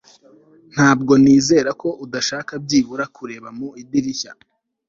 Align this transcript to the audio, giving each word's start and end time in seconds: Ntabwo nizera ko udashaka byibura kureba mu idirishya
Ntabwo 0.73 1.13
nizera 1.23 1.69
ko 1.81 1.89
udashaka 2.05 2.53
byibura 2.63 3.05
kureba 3.15 3.47
mu 3.57 3.67
idirishya 3.81 4.31